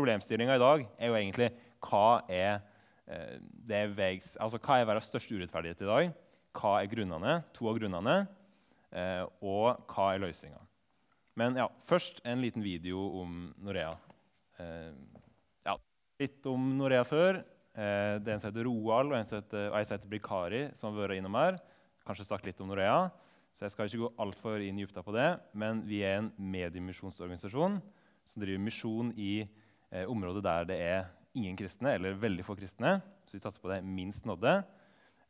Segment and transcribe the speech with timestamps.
[0.00, 1.50] Problemstillinga i dag er jo egentlig
[1.84, 2.62] hva er,
[3.06, 3.36] eh,
[3.68, 6.12] det vegs, altså, hva er verdens største urettferdighet i dag?
[6.56, 7.34] Hva er grunnene?
[7.52, 8.14] To av grunnene.
[8.90, 10.60] Eh, og hva er løsninga?
[11.36, 13.92] Men ja, først en liten video om Norea.
[14.58, 14.96] Eh,
[15.68, 15.76] ja,
[16.18, 17.44] litt om Norea før.
[17.70, 21.06] Det er en som heter Roald og en som heter, og som Brikari, som har
[21.06, 21.60] vært innom her.
[22.08, 23.10] Kanskje sagt litt om Norea.
[23.52, 25.30] Så jeg skal ikke gå altfor inn i dybda på det.
[25.52, 27.78] Men vi er en mediemisjonsorganisasjon
[28.26, 29.46] som driver misjon i
[29.90, 32.98] eh, område der det er ingen kristne, eller veldig få kristne.
[33.26, 34.60] Så vi satser på det minst nådde.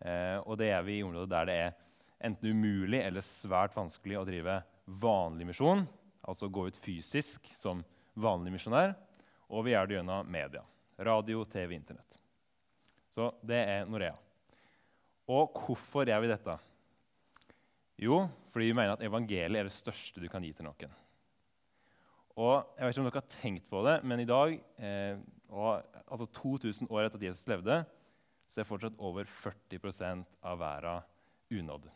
[0.00, 1.78] Eh, og det er vi i områder der det er
[2.20, 4.60] enten umulig eller svært vanskelig å drive
[5.00, 5.84] vanlig misjon,
[6.26, 7.84] altså gå ut fysisk som
[8.18, 8.94] vanlig misjonær.
[9.50, 10.64] Og vi gjør det gjennom media.
[11.00, 12.18] Radio, TV, Internett.
[13.10, 14.14] Så det er Norea.
[15.30, 16.56] Og hvorfor gjør vi dette?
[18.00, 20.92] Jo, fordi vi mener at evangeliet er det største du kan gi til noen.
[22.40, 25.18] Og jeg vet ikke om dere har tenkt på det, men i dag, eh,
[25.50, 27.82] og, altså 2000 år etter at Jesus levde,
[28.48, 31.04] så er fortsatt over 40% av verden
[31.50, 31.90] unådd.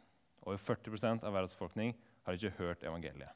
[0.45, 1.95] Over 40 av verdens befolkning
[2.27, 3.33] har ikke hørt evangeliet.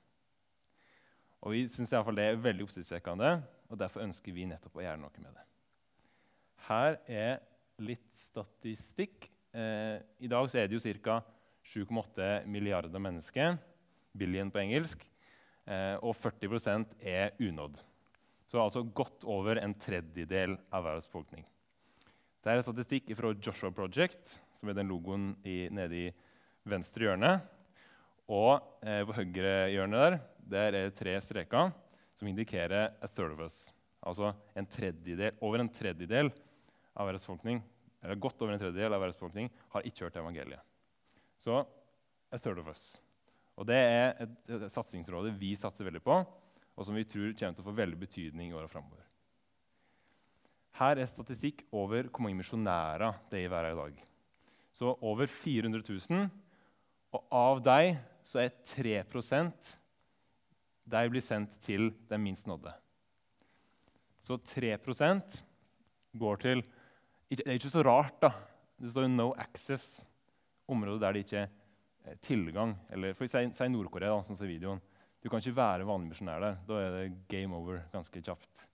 [1.40, 5.22] Og Vi syns det er veldig oppsiktsvekkende, og derfor ønsker vi nettopp å gjøre noe
[5.22, 5.44] med det.
[6.68, 7.38] Her er
[7.78, 9.30] litt statistikk.
[9.54, 11.22] Eh, I dag er det jo ca.
[11.64, 13.56] 7,8 milliarder mennesker,
[14.16, 15.04] billion på engelsk,
[16.00, 17.78] og 40% er unådd.
[18.48, 21.44] Så altså godt over en tredjedel av verdens befolkning.
[22.40, 26.06] Det er statistikk fra Joshua Project, som er den logoen i, nede i
[26.68, 27.34] venstre hjørne.
[28.28, 31.74] Og eh, på høyre hjørne der, der er det tre streker
[32.16, 33.68] som indikerer a third of us.
[34.00, 34.68] Altså en
[35.40, 36.30] over en tredjedel
[36.94, 37.62] av verdens befolkning
[38.02, 40.62] eller godt over en tredjedel av verdens befolkning har ikke hørt evangeliet.
[41.36, 41.64] Så
[42.30, 42.96] a third of us.
[43.58, 46.18] Og Det er et, et vi satser veldig på,
[46.78, 49.02] og som vi tror kommer til å få veldig betydning i åra framover.
[50.78, 54.04] Her er statistikk over hvor mange misjonærer det er i verden i dag.
[54.70, 56.28] Så over 400 000.
[57.18, 59.72] Og av dem så er 3%
[60.88, 62.70] de blir sendt til den minst nådde.
[64.22, 65.40] Så 3%
[66.16, 66.62] går til
[67.28, 68.30] Det er ikke så rart, da.
[68.80, 70.06] Det står jo 'no access',
[70.66, 71.50] området der det ikke er
[72.24, 72.74] tilgang.
[72.94, 74.80] Eller for si, si Nord-Korea, sånn som videoen.
[75.22, 76.58] Du kan ikke være vanlig misjonær der.
[76.68, 78.66] Da er det game over ganske kjapt.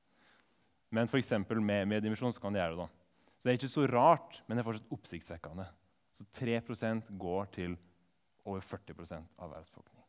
[0.95, 1.33] Men f.eks.
[1.51, 2.85] med mediemisjon så kan de gjøre det.
[2.85, 3.35] da.
[3.39, 5.67] Så det er ikke så rart, men det er fortsatt oppsiktsvekkende.
[6.15, 7.79] Så 3% går til
[8.45, 10.05] over 40% av verdens befolkning.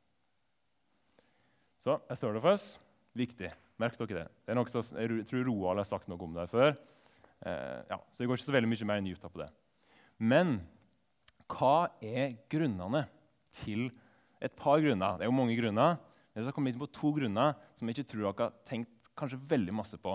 [1.82, 2.76] Så a third of us
[3.16, 3.50] viktig.
[3.82, 4.28] Merk dere det.
[4.46, 6.76] Det er noe som, Jeg tror Roald har sagt noe om det før.
[7.46, 9.50] Eh, ja, så jeg går ikke så veldig mye mer i på det.
[10.20, 10.60] Men
[11.52, 13.06] hva er grunnene
[13.64, 13.88] til
[14.44, 15.16] Et par grunner.
[15.16, 15.96] Det er jo mange grunner.
[16.36, 19.08] Men jeg skal komme inn på to grunner som jeg ikke tror dere har tenkt
[19.16, 20.12] kanskje veldig masse på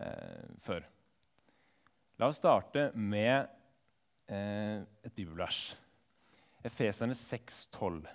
[0.00, 0.86] eh, før.
[2.20, 3.48] La oss starte med
[4.32, 5.74] eh, et bibelvers.
[6.64, 8.08] Efeserne 6,12.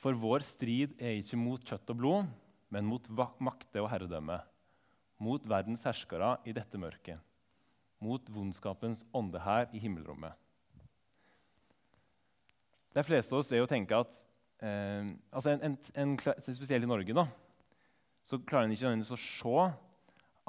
[0.00, 2.28] For vår strid er ikke mot kjøtt og blod,
[2.72, 3.04] men mot
[3.44, 4.38] makte og herredømme,
[5.20, 7.20] mot verdens herskere i dette mørket,
[8.00, 10.32] mot vondskapens ånde her i himmelrommet.
[12.94, 14.22] De fleste av oss vil jo tenke at
[14.66, 17.26] eh, altså en, en, en, Spesielt i Norge da,
[18.26, 19.66] så klarer en ikke å se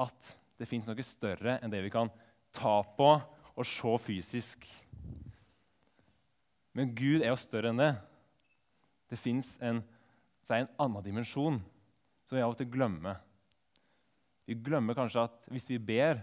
[0.01, 0.31] at
[0.61, 2.09] det fins noe større enn det vi kan
[2.53, 3.11] ta på
[3.51, 4.65] og se fysisk.
[6.77, 7.93] Men Gud er jo større enn det.
[9.11, 9.81] Det fins en,
[10.49, 11.59] en, annen dimensjon
[12.25, 13.19] som vi av og til glemmer.
[14.47, 16.21] Vi glemmer kanskje at hvis vi ber,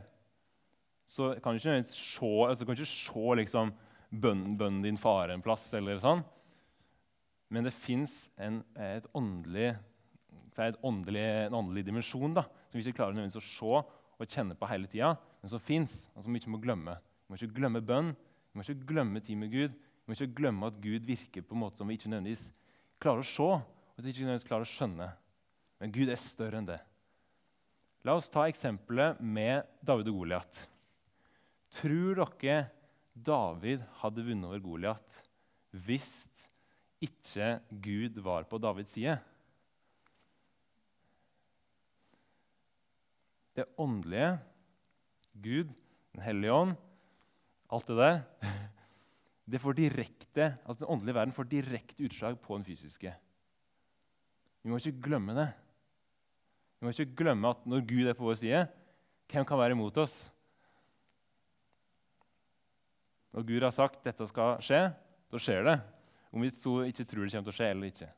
[1.09, 3.73] så kan vi ikke se, altså kan ikke se liksom,
[4.11, 5.73] bønnen, bønnen din fare en plass.
[5.75, 6.25] eller sånn.
[7.49, 9.73] Men det fins en, et åndelig,
[10.59, 13.83] en åndelig dimensjon da, som vi ikke klarer å se
[14.19, 16.97] og kjenne på hele tida, men som fins, og som vi ikke må glemme.
[16.99, 18.11] Vi må ikke glemme bønn,
[18.51, 19.77] vi må ikke glemme tid med Gud.
[19.79, 22.49] Vi må ikke glemme at Gud virker på en måte som vi ikke nødvendigvis
[22.99, 25.09] klarer å se, og som vi ikke nødvendigvis klarer å skjønne.
[25.79, 26.81] Men Gud er større enn det.
[28.07, 30.63] La oss ta eksempelet med David og Goliat.
[31.79, 32.59] Tror dere
[33.25, 35.19] David hadde vunnet over Goliat
[35.85, 36.29] hvis
[37.05, 39.19] ikke Gud var på Davids side?
[43.59, 44.39] Det åndelige,
[45.35, 45.71] Gud,
[46.15, 46.75] Den hellige ånd,
[47.71, 48.21] alt det der
[49.51, 53.13] det får direkte, altså Den åndelige verden får direkte utslag på den fysiske.
[54.63, 55.49] Vi må ikke glemme det.
[56.79, 58.67] Vi må ikke glemme at når Gud er på vår side,
[59.29, 60.31] hvem kan være imot oss?
[63.37, 64.81] Når Gud har sagt dette skal skje,
[65.29, 65.77] så skjer det.
[66.33, 68.09] Om vi så ikke tror det kommer til å skje eller ikke.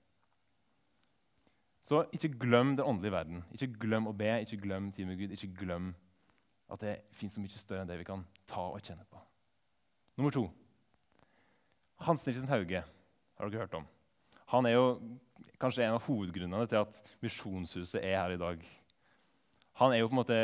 [1.87, 3.43] Så ikke glem den åndelige verden.
[3.55, 5.35] Ikke glem å be, ikke glem tid med Gud.
[5.35, 5.93] Ikke glem
[6.71, 9.19] at det fins så mye større enn det vi kan ta og kjenne på.
[10.21, 10.45] Nummer to.
[12.07, 13.89] Hans Nilsen Hauge har dere hørt om.
[14.55, 14.85] Han er jo
[15.61, 18.63] kanskje en av hovedgrunnene til at Misjonshuset er her i dag.
[19.81, 20.41] Han er jo på en måte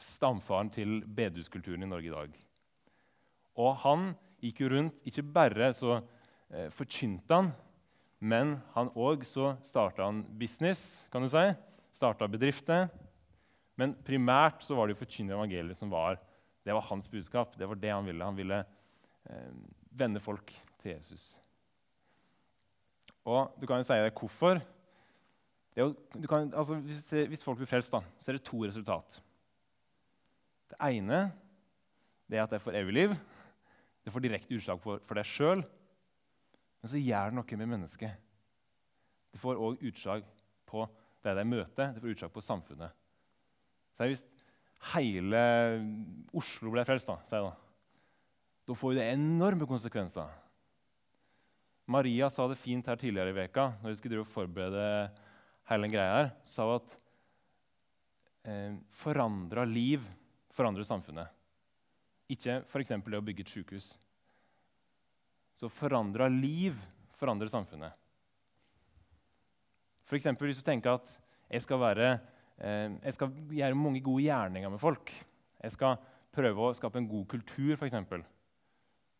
[0.00, 2.38] stamfaren til bedehuskulturen i Norge i dag.
[3.60, 4.10] Og han
[4.40, 7.52] gikk jo rundt Ikke bare så eh, forkynte han,
[8.20, 11.44] men han òg så starta han business, kan du si.
[11.96, 12.88] Starta bedrifter.
[13.80, 16.18] Men primært så var det jo forkynne evangeliet som var
[16.64, 17.58] det var hans budskap.
[17.58, 18.24] Det var det han ville.
[18.24, 18.58] Han ville
[19.24, 19.52] eh,
[19.90, 21.38] vende folk til Jesus.
[23.24, 24.60] Og du kan jo si deg hvorfor.
[25.76, 25.92] Jo,
[26.28, 29.20] kan, altså, hvis, hvis, folk blir frelst, da, så er det to resultat.
[30.70, 31.30] Det ene
[32.30, 33.14] det er at det får evig liv.
[34.10, 35.60] Det får direkte utslag for, for deg sjøl.
[36.82, 38.16] Men så gjør det noe med mennesket.
[39.30, 40.24] Det får òg utslag
[40.66, 40.82] på
[41.22, 42.96] det de møter, det får utslag på samfunnet.
[44.00, 44.24] Hvis
[44.96, 45.44] hele
[46.34, 47.54] Oslo ble frelst, da, da,
[48.66, 50.26] da får det enorme konsekvenser.
[51.86, 54.88] Maria sa det fint her tidligere i veka, når vi skulle forberede
[55.70, 56.96] hele den greia her, sa hun at
[58.50, 60.02] eh, forandra liv
[60.50, 61.30] forandrer samfunnet.
[62.30, 62.94] Ikke f.eks.
[62.94, 63.92] det å bygge et sykehus.
[65.56, 66.78] Så forandra liv
[67.20, 67.96] forandrer samfunnet.
[70.06, 70.30] F.eks.
[70.40, 71.10] hvis du tenker at
[71.50, 72.12] jeg skal, være,
[72.62, 75.12] eh, jeg skal gjøre mange gode gjerninger med folk.
[75.60, 75.98] Jeg skal
[76.34, 77.98] prøve å skape en god kultur, f.eks.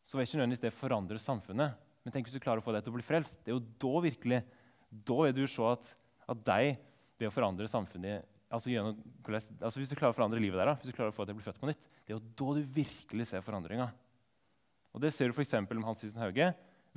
[0.06, 1.76] Så vil ikke nødvendigvis det forandre samfunnet.
[2.00, 3.42] Men tenk hvis du klarer å få deg til å bli frelst.
[3.44, 4.40] Det er jo da virkelig,
[4.88, 5.90] da vil du se at,
[6.30, 6.78] at deg
[7.20, 8.96] ved å forandre samfunnet altså, gjennom,
[9.28, 11.38] altså Hvis du klarer å forandre livet der, hvis du klarer å få deg til
[11.38, 13.86] å bli født på nytt, det er jo da du virkelig ser forandringa.
[14.90, 15.52] Og Det ser du f.eks.
[15.62, 16.48] med Hans Nielsen Hauge.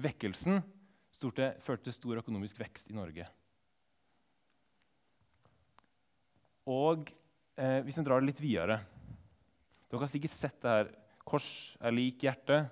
[0.01, 0.57] Vekkelsen
[1.13, 3.27] storte, førte til stor økonomisk vekst i Norge.
[6.65, 7.13] Og
[7.62, 8.80] eh, hvis en drar det litt videre
[9.92, 10.94] Dere har sikkert sett det her.
[11.21, 12.63] Kors er lik hjerte.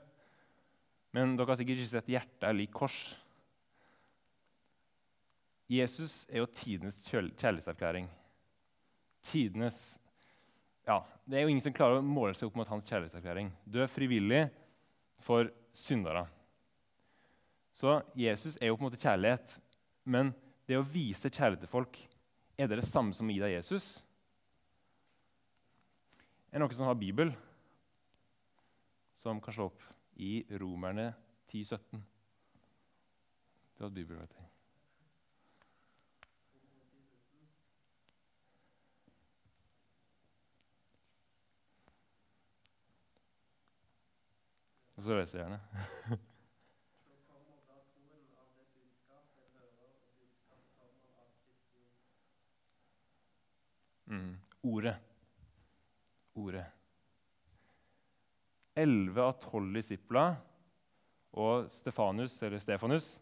[1.14, 3.04] Men dere har sikkert ikke sett hjerte er lik kors.
[5.70, 8.10] Jesus er jo tidenes kjærlighetserklæring.
[9.30, 10.00] Tidenes
[10.92, 13.52] ja, Det er jo ingen som klarer å måle seg opp mot hans kjærlighetserklæring.
[13.64, 14.46] Dø frivillig
[15.24, 16.26] for syndere.
[17.72, 19.54] Så Jesus er jo på en måte kjærlighet.
[20.04, 20.34] Men
[20.68, 22.00] det å vise kjærlighet til folk,
[22.60, 23.94] er det det samme som å gi deg Jesus?
[26.52, 27.32] Er det noen som har Bibel,
[29.16, 29.84] som kan slå opp
[30.20, 31.14] i Romerne
[31.52, 32.02] 10-17.
[33.78, 34.51] Du hadde Bibel, vet jeg.
[45.02, 46.18] Og så reiser jeg gjerne.
[54.06, 54.36] mm.
[54.70, 54.94] Ordet.
[56.38, 56.68] Ordet.
[58.78, 60.38] Elleve av tolv disipler
[61.34, 63.16] og Stefanus, eller Stefanus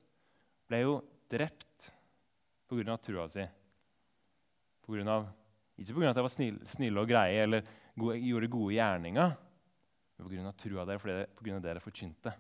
[0.68, 1.02] ble jo
[1.32, 1.94] drept
[2.68, 3.00] pga.
[3.00, 3.48] trua si.
[4.84, 5.32] På grunn av,
[5.80, 6.12] ikke pga.
[6.12, 6.40] at de var
[6.76, 7.64] snille og greie eller
[7.96, 9.40] gode, gjorde gode gjerninger,
[10.20, 10.52] men pga.
[10.60, 11.56] trua deres, pga.
[11.56, 12.34] det dere forkynte.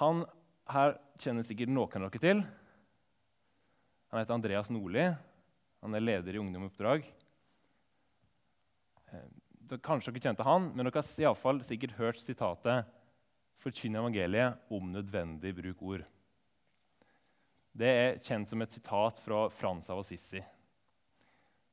[0.00, 0.24] Han
[0.72, 2.42] her kjenner sikkert noen av dere til.
[4.10, 5.06] Han heter Andreas Nordli.
[5.84, 7.06] Han er leder i Ungdom Oppdrag.
[9.12, 12.92] Dere, kanskje dere kjente han, men dere har i alle fall sikkert hørt sitatet
[13.56, 16.04] 'Forkynn evangeliet om nødvendig bruk ord'.
[17.76, 20.40] Det er kjent som et sitat fra Frans av Assisi.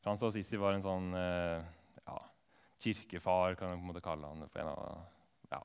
[0.02, 1.64] Frans av Assisi var en sånn eh,
[2.84, 4.46] kirkefar, kan jeg på en måte kalle han.
[4.68, 5.02] Av,
[5.52, 5.62] ja,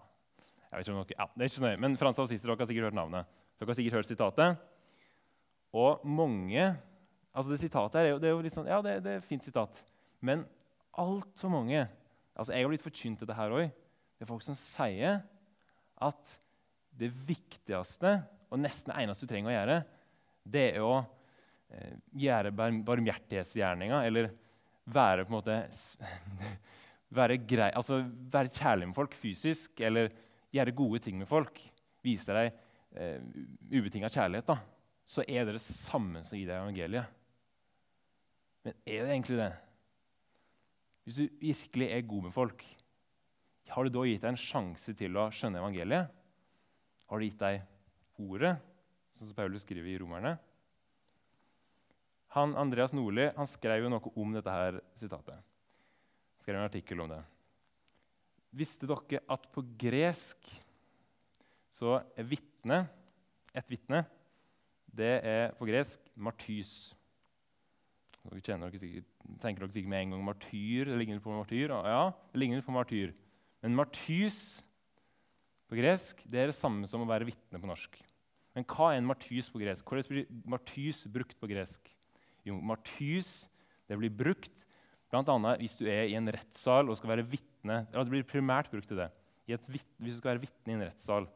[0.69, 2.57] jeg vet ikke om dere, ja, det er ikke så nøye, Men Frans av dere
[2.57, 3.39] har sikkert hørt navnet.
[3.59, 4.69] Dere har sikkert hørt sitatet.
[5.77, 6.69] Og mange
[7.39, 9.21] altså Det sitatet her er jo, det er jo litt sånn, ja, det, det er
[9.21, 9.77] et fint sitat.
[10.25, 10.43] Men
[10.99, 11.85] altfor mange
[12.39, 13.71] altså Jeg har blitt forkynt dette her òg.
[14.15, 15.21] Det er folk som sier
[15.99, 16.35] at
[16.99, 18.13] det viktigste
[18.49, 19.79] og nesten det eneste du trenger å gjøre,
[20.49, 22.53] det er å eh, gjøre
[22.87, 24.31] barmhjertighetsgjerninga eller
[24.89, 25.59] være på en måte
[27.15, 30.11] være, grei, altså være kjærlig med folk fysisk eller
[30.55, 31.61] gjøre gode ting med folk.
[32.05, 32.51] Vise deg
[32.97, 33.23] eh,
[33.73, 34.49] ubetinga kjærlighet.
[34.49, 34.59] da,
[35.05, 37.17] Så er det det samme som gir deg evangeliet.
[38.65, 39.53] Men er det egentlig det?
[41.09, 42.65] Hvis du virkelig er god med folk,
[43.69, 46.13] har du da gitt deg en sjanse til å skjønne evangeliet?
[47.09, 47.63] Har du gitt deg
[48.21, 48.59] ordet,
[49.17, 50.35] sånn som Paulus skriver i Romerne?
[52.37, 55.48] Han, Andreas Nordli skrev jo noe om dette her sitatet.
[56.49, 57.19] Skrev en artikkel om det.
[58.57, 60.47] Visste dere at på gresk
[61.69, 62.79] så er vitne,
[63.53, 63.99] et vitne
[64.97, 66.95] det er på gresk martys.
[68.23, 69.11] Dere dere sikkert,
[69.43, 70.89] tenker dere sikkert med en gang martyr.
[70.89, 71.75] Det ligner på martyr.
[71.85, 73.13] Ja, det ligner på martyr.
[73.61, 74.63] Men martys
[75.69, 78.01] på gresk det er det samme som å være vitne på norsk.
[78.57, 79.85] Men hva er en martys på gresk?
[79.85, 81.93] Hvordan blir martys brukt på gresk?
[82.49, 83.43] Jo, martys
[83.85, 84.65] det blir brukt
[85.09, 85.55] bl.a.
[85.61, 87.87] hvis du er i en rettssal og skal være vitne.
[87.91, 89.11] eller det blir primært brukt til det.
[89.47, 91.29] hvis du skal være vitne i en rettssal.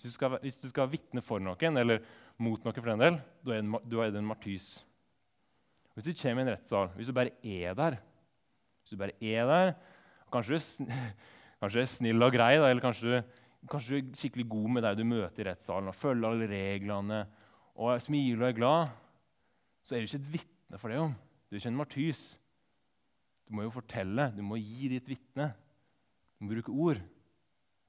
[0.00, 2.00] Hvis du skal, hvis du vitne for noen eller
[2.38, 4.78] mot noen, for den del, da er, er det en martys.
[5.94, 7.98] Hvis du kommer i en rettssal, hvis du bare er der
[8.80, 9.74] Hvis du bare er der,
[10.30, 10.86] Kanskje du,
[11.60, 14.68] kanskje du er snill og grei, da, eller kanskje du, kanskje du, er skikkelig god
[14.76, 17.24] med deg du møter i rettssalen og følger alle reglene
[17.74, 18.92] og smiler og er glad,
[19.82, 21.00] så er du ikke et vitne for det.
[21.00, 21.10] jo.
[21.50, 22.22] Du er ikke en martys.
[23.50, 25.48] Du må jo fortelle, du må gi ditt vitne.
[26.38, 27.00] Du må bruke ord.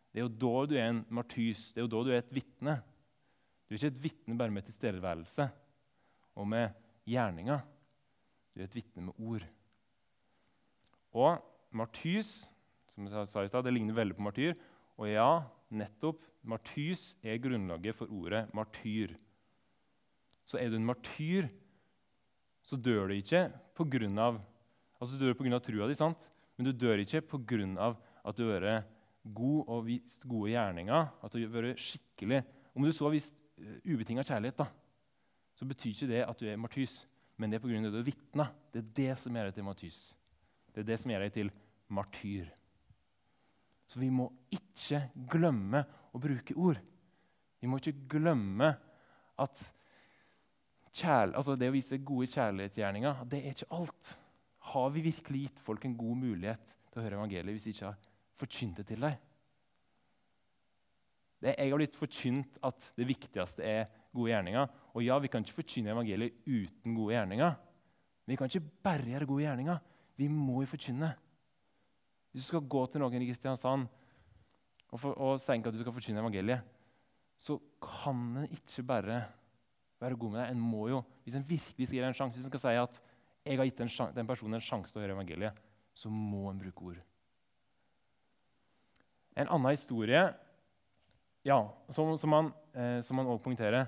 [0.10, 2.34] Det er jo da du er en martys, det er jo da du er et
[2.34, 2.80] vitne.
[3.70, 5.46] Du er ikke et vitne bare med tilstedeværelse
[6.34, 6.74] og med
[7.06, 7.60] gjerninga.
[8.52, 9.46] Du er et vitne med ord.
[11.14, 11.38] Og
[11.78, 12.50] martys,
[12.90, 14.58] som jeg sa i stad, det ligner veldig på martyr.
[14.98, 15.30] Og ja,
[15.70, 19.14] nettopp, martys er grunnlaget for ordet martyr.
[20.42, 21.54] Så er du en martyr,
[22.66, 24.34] så dør du ikke pga.
[25.02, 25.60] Altså, du dør pga.
[25.60, 26.30] trua di, sant?
[26.58, 27.96] men du dør ikke pga.
[28.24, 28.86] at du har vært
[29.24, 31.08] god og vist gode gjerninger.
[31.24, 32.44] At du har vært skikkelig
[32.76, 34.68] Om du så har vist uh, ubetinga kjærlighet, da,
[35.58, 37.02] så betyr ikke det at du er martys,
[37.36, 37.82] men det er pga.
[37.82, 38.46] det du har vitna.
[38.72, 40.00] Det er det som gjør deg til martys.
[40.72, 41.52] Det er det som gjør deg til
[41.92, 42.48] martyr.
[43.92, 45.02] Så vi må ikke
[45.34, 45.84] glemme
[46.16, 46.80] å bruke ord.
[47.60, 48.72] Vi må ikke glemme
[49.42, 49.66] at
[50.96, 54.14] kjærl, altså det å vise gode kjærlighetsgjerninger det er ikke alt.
[54.70, 57.90] Har vi virkelig gitt folk en god mulighet til å høre evangeliet hvis vi ikke
[57.90, 58.10] har
[58.42, 59.18] forkynt det til dem?
[61.42, 64.68] Det, jeg har blitt forkynt at det viktigste er gode gjerninger.
[64.94, 67.56] Og ja, vi kan ikke forkynne evangeliet uten gode gjerninger.
[68.22, 69.82] Men vi kan ikke bare gjøre gode gjerninger.
[70.22, 71.10] Vi må jo forkynne.
[72.32, 73.90] Hvis du skal gå til noen i Kristiansand
[74.92, 76.62] og, for, og tenke at du skal forkynne evangeliet,
[77.42, 79.24] så kan en ikke bare
[80.02, 80.54] være god med deg.
[80.54, 82.78] En må jo, Hvis en virkelig skal gi deg en sjanse, hvis en skal si
[82.78, 83.02] at
[83.46, 85.58] jeg har gitt den, den personen en sjanse til å høre evangeliet,
[85.98, 87.02] så må en bruke ord.
[89.36, 90.24] En annen historie
[91.48, 91.58] ja,
[91.90, 93.88] som, som han eh, som han også poengterer,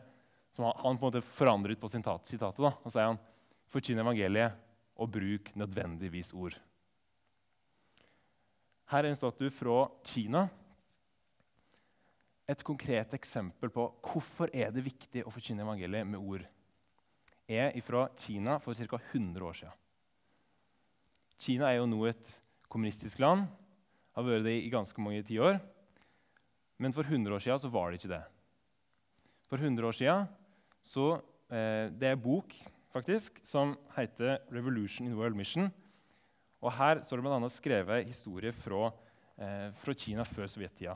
[0.51, 2.62] som han, han, på en måte forandret på sitat, sitatet.
[2.63, 3.22] da, og sier han,
[3.74, 4.53] Forkynn evangeliet
[5.01, 6.53] og bruk nødvendigvis ord.
[8.91, 10.43] Her er en statue fra Kina.
[12.45, 16.45] Et konkret eksempel på hvorfor er det viktig å forkynne evangeliet med ord,
[17.47, 19.00] er fra Kina for ca.
[19.12, 19.79] 100 år siden.
[21.39, 22.29] Kina er jo nå et
[22.71, 23.47] kommunistisk land,
[24.15, 25.59] har vært det i ganske mange tiår.
[26.79, 28.23] Men for 100 år siden så var det ikke det.
[29.50, 30.27] For 100 år siden
[30.83, 31.07] så
[31.51, 32.55] eh, Det er en bok
[32.93, 35.71] faktisk, som heter 'Revolution in World Mission'.
[36.62, 37.50] Og Her så er det bl.a.
[37.50, 38.91] skrevet historie fra,
[39.38, 40.95] eh, fra Kina før sovjettida.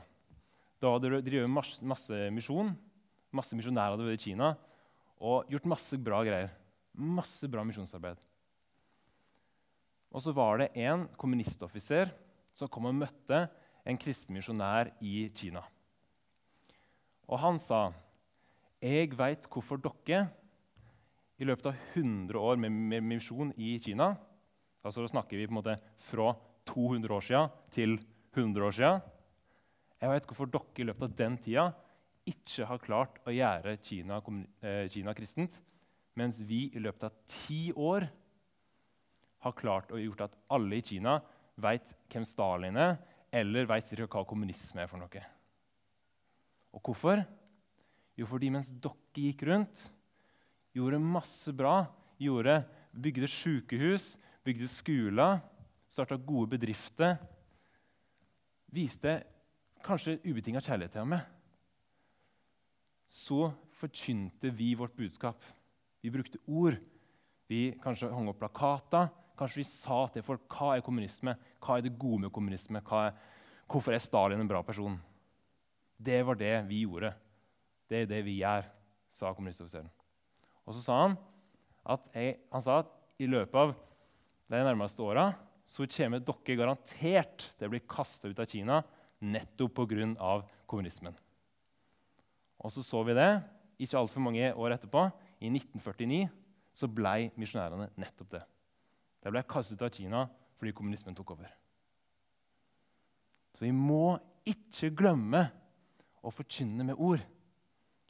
[0.80, 2.76] Da hadde de drevet masse, masse misjon.
[3.32, 4.56] Masse misjonærer hadde vært i Kina
[5.18, 6.50] og gjort masse bra greier.
[6.98, 8.18] Masse bra misjonsarbeid.
[10.08, 12.12] Og så var det en kommunistoffiser
[12.56, 13.44] som kom og møtte
[13.88, 15.62] en kristen misjonær i Kina.
[17.28, 17.92] Og han sa,
[18.80, 20.30] 'Jeg veit hvorfor dere
[21.38, 24.16] i løpet av 100 år med, misjon i Kina'
[24.84, 26.34] altså Da snakker vi på en måte fra
[26.64, 27.98] 200 år siden til
[28.34, 29.02] 100 år siden.
[30.00, 31.74] Jeg vet hvorfor dere i løpet av den tida
[32.28, 34.20] ikke har klart å gjøre Kina,
[34.62, 35.58] eh, Kina kristent,
[36.18, 38.08] mens vi i løpet av ti år
[39.44, 41.18] har klart å gjort at alle i Kina
[41.58, 42.98] veit hvem Stalin er,
[43.32, 45.22] eller veit hva kommunisme er for noe.
[46.74, 47.24] Og hvorfor?
[48.18, 49.84] Jo, fordi mens dere gikk rundt,
[50.74, 51.86] gjorde masse bra,
[52.18, 55.40] gjorde, bygde sykehus, bygde skoler,
[55.88, 57.16] starta gode bedrifter,
[58.74, 59.20] viste
[59.86, 61.18] kanskje ubetinga kjærlighet til ham,
[63.08, 63.48] så
[63.80, 65.40] forkynte vi vårt budskap.
[66.04, 66.76] Vi brukte ord.
[67.48, 69.08] Vi kanskje hang opp plakater.
[69.38, 73.12] Kanskje vi sa til folk hva er kommunisme, hva er det gode med kommunisme, er,
[73.70, 74.96] hvorfor er Stalin en bra person.
[75.96, 77.12] Det var det vi gjorde.
[77.88, 78.66] Det er det vi gjør,
[79.10, 79.88] sa kommunistoffiseren.
[80.66, 81.14] Og så sa han
[81.88, 82.90] at, jeg, han sa at
[83.22, 83.76] i løpet av
[84.50, 85.30] de nærmeste åra
[85.68, 88.82] så kommer dere garantert til å bli kasta ut av Kina
[89.22, 90.34] nettopp pga.
[90.66, 91.16] kommunismen.
[92.64, 93.30] Og så så vi det
[93.78, 95.06] ikke altfor mange år etterpå.
[95.38, 96.26] I 1949
[96.74, 98.42] så ble misjonærene nettopp det.
[99.22, 100.26] De ble kastet ut av Kina
[100.58, 101.50] fordi kommunismen tok over.
[103.54, 105.44] Så vi må ikke glemme
[106.22, 107.22] å forkynne med ord.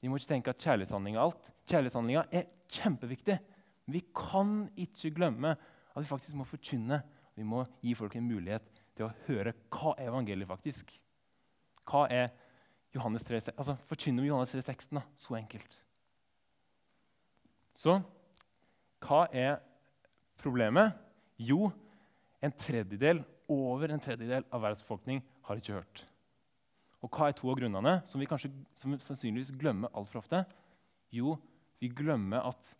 [0.01, 1.49] Vi må ikke tenke at kjærlighetshandling er alt.
[1.69, 3.39] Kjærlighetshandlinga er kjempeviktig.
[3.85, 7.01] Men vi kan ikke glemme at vi faktisk må forkynne.
[7.37, 10.97] Vi må gi folk en mulighet til å høre hva evangeliet faktisk
[11.89, 12.33] Hva er
[12.95, 15.05] Johannes 3, altså Forkynne om Johannes 3, 16, da.
[15.17, 15.79] Så enkelt.
[17.77, 17.99] Så
[19.05, 19.59] hva er
[20.41, 20.97] problemet?
[21.39, 21.69] Jo,
[22.43, 26.03] en tredjedel, over en tredjedel av verdens befolkning har ikke hørt.
[27.05, 30.43] Og hva er to av grunnene som vi, kanskje, som vi sannsynligvis glemmer altfor ofte?
[31.15, 31.37] Jo,
[31.79, 32.73] vi glemmer at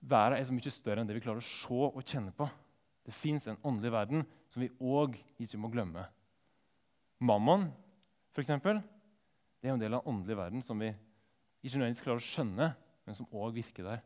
[0.00, 2.46] verden er så mye større enn det vi klarer å se og kjenne på.
[3.06, 6.04] Det fins en åndelig verden som vi òg ikke må glemme.
[7.20, 7.70] Mammon,
[8.40, 8.86] f.eks.,
[9.60, 10.88] det er en del av den åndelige verden som vi
[11.60, 12.70] ikke nødvendigvis klarer å skjønne,
[13.04, 14.02] men som òg virker der.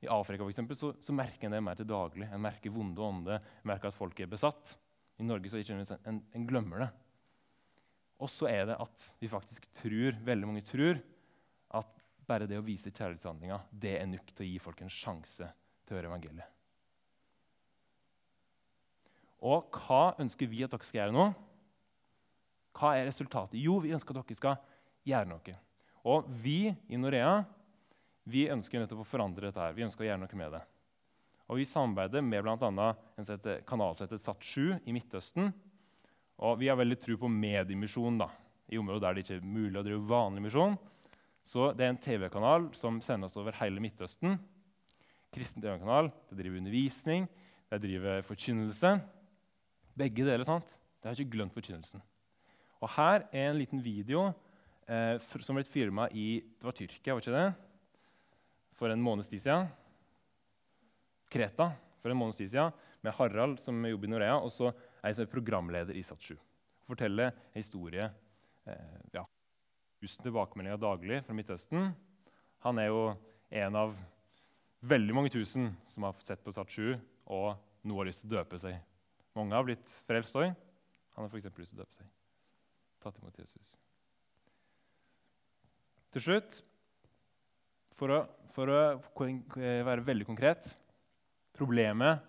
[0.00, 2.28] I Afrika for eksempel, så, så merker en det mer til daglig.
[2.30, 4.76] En merker vonde ånde, en merker at folk er besatt.
[5.20, 6.90] I Norge så ikke en, en glemmer det.
[8.20, 11.00] Og så er det at vi faktisk tror, veldig mange tror
[11.76, 15.50] at bare det å vise kjærlighetshandlinga det er nok til å gi folk en sjanse
[15.84, 16.56] til å høre evangeliet.
[19.40, 21.30] Og hva ønsker vi at dere skal gjøre nå?
[22.76, 23.58] Hva er resultatet?
[23.60, 24.60] Jo, vi ønsker at dere skal
[25.06, 25.56] gjøre noe.
[26.10, 27.40] Og vi i Norea
[28.30, 29.60] vi ønsker nettopp å forandre dette.
[29.60, 29.74] her.
[29.74, 30.62] Vi ønsker å gjøre noe med det.
[31.50, 32.94] Og Vi samarbeider med bl.a.
[33.66, 35.52] kanal som heter Sat7 i Midtøsten.
[36.38, 38.20] Og Vi har veldig tro på mediemisjon
[38.70, 40.78] i områder der det ikke er mulig å drive vanlig misjon.
[41.42, 44.38] Så Det er en TV-kanal som sender oss over hele Midtøsten.
[45.32, 46.12] Kristen TV-kanal.
[46.28, 47.28] Det driver undervisning,
[47.70, 49.00] det driver forkynnelse.
[49.96, 50.44] Begge deler.
[50.44, 50.78] sant?
[51.00, 52.02] Det har ikke glemt forkynnelsen.
[52.80, 54.30] Og Her er en liten video
[54.88, 57.14] eh, som ble filma i det var Tyrkia.
[57.14, 57.50] var ikke det?
[58.80, 59.68] for en måneds tid siden.
[61.30, 61.70] Kreta
[62.00, 62.72] for en måneds tid siden,
[63.04, 64.72] med Harald som jobber i Norea, og så
[65.04, 66.32] er jeg programleder i Sat7.
[66.88, 68.08] Forteller historie
[68.66, 69.24] eh, ja,
[70.00, 71.92] tusen tilbakemeldinger daglig fra Midtøsten.
[72.64, 73.02] Han er jo
[73.62, 73.94] en av
[74.80, 76.96] veldig mange tusen som har sett på Sat7
[77.30, 77.52] og
[77.84, 78.80] nå har lyst til å døpe seg.
[79.36, 80.50] Mange har blitt frelst òg.
[81.16, 81.52] Han har f.eks.
[81.52, 82.08] lyst til å døpe seg.
[83.00, 83.74] Tatt imot Jesus.
[86.10, 86.60] Til slutt
[87.96, 88.20] for å,
[88.54, 88.80] for å,
[89.86, 90.72] være veldig konkret
[91.60, 92.22] Problemet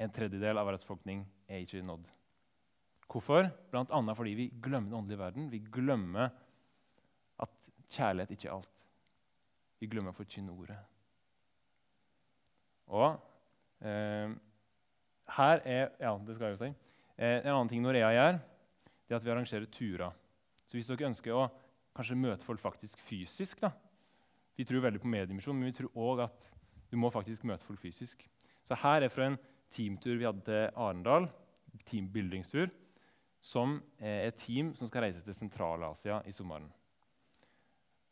[0.00, 2.04] en tredjedel av verdens befolkning er ikke nådd.
[3.10, 3.48] Hvorfor?
[3.74, 5.48] Annet fordi vi glemmer den åndelige verden.
[5.50, 6.30] Vi glemmer
[7.42, 8.84] at kjærlighet ikke er alt.
[9.82, 10.78] Vi glemmer å forkynne ordet.
[12.90, 13.18] Og
[13.82, 14.30] eh,
[15.36, 16.70] her er Ja, det skal jeg jo si.
[17.16, 18.40] Eh, en annen ting Norea gjør,
[19.10, 20.12] det er at vi arrangerer turer.
[20.70, 21.48] Så hvis dere ønsker å
[21.98, 23.72] kanskje møte folk faktisk fysisk, da,
[24.54, 26.44] vi tror veldig på mediemisjon, men vi tror òg at
[26.92, 28.22] du må faktisk møte folk fysisk.
[28.62, 29.38] Så her er fra en
[29.74, 31.26] teamtur vi hadde til Arendal,
[31.90, 32.70] teambuildingstur,
[33.42, 36.68] som er et team som skal reise til Sentral-Asia i sommeren.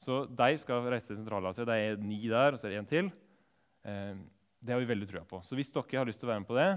[0.03, 1.67] Så de skal reise til Sentral-Asia.
[1.69, 3.13] Det er ni der, og så er det én til.
[3.87, 4.19] Eh,
[4.59, 5.45] det har vi veldig trua på.
[5.47, 6.71] Så hvis dere har lyst til å være med på det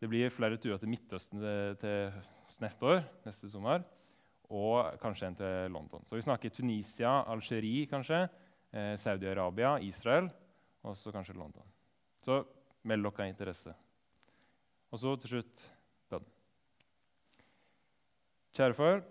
[0.00, 2.10] Det blir flere turer til Midtøsten til, til
[2.62, 3.84] neste år, neste sommer,
[4.46, 6.04] og kanskje en til London.
[6.06, 8.28] Så vi snakker Tunisia, Algerie kanskje,
[8.72, 10.30] eh, Saudi-Arabia, Israel
[10.82, 11.66] og så kanskje London.
[12.22, 12.44] Så
[12.86, 13.74] meld dere interesse.
[14.90, 15.64] Og så til slutt
[16.10, 16.26] bønn.
[18.54, 19.02] Kjære far,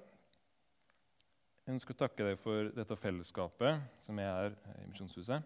[1.66, 5.44] jeg ønsker å takke deg for dette fellesskapet som er her i Misjonshuset.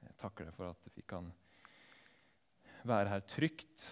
[0.00, 1.28] Jeg takker deg for at vi kan
[2.88, 3.90] være her trygt,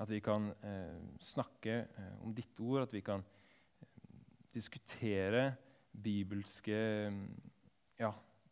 [0.00, 3.88] at vi kan eh, snakke eh, om ditt ord, at vi kan eh,
[4.54, 5.50] diskutere
[5.90, 6.78] bibelske
[8.00, 8.10] ja,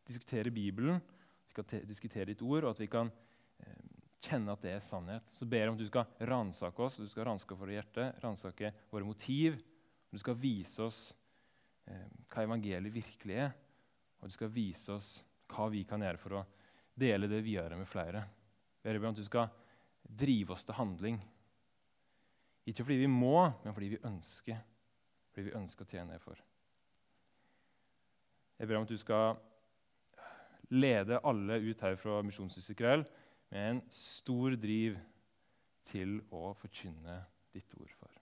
[0.08, 1.00] diskutere Bibelen,
[1.48, 3.10] vi kan diskutere ditt ord, og at vi kan
[3.64, 3.80] eh,
[4.24, 5.30] kjenne at det er sannhet.
[5.32, 8.72] Så ber jeg om at du skal ransake oss, du skal ransake våre hjerte, ransake
[8.92, 9.58] våre motiv.
[10.08, 11.00] Du skal vise oss
[11.88, 13.56] eh, hva evangeliet virkelig er,
[14.18, 16.44] og du skal vise oss hva vi kan gjøre for å
[16.98, 18.24] dele det videre med flere.
[18.82, 19.52] Jeg ber om at du skal
[20.08, 21.18] drive oss til handling.
[22.68, 24.60] Ikke fordi vi må, men fordi vi ønsker.
[25.32, 26.40] Fordi vi ønsker å tjene for.
[28.58, 29.38] Jeg ber om at du skal
[30.74, 33.06] lede alle ut her fra Misjonshuset i kveld
[33.48, 34.98] med en stor driv
[35.88, 37.22] til å forkynne
[37.54, 38.12] ditt ord for.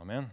[0.00, 0.30] Amen.